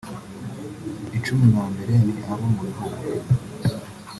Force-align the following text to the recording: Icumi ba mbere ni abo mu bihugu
Icumi 1.17 1.45
ba 1.55 1.63
mbere 1.73 1.93
ni 2.03 2.13
abo 2.31 2.43
mu 2.53 2.61
bihugu 2.67 3.01